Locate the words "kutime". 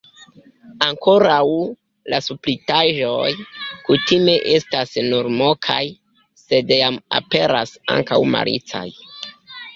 3.91-4.35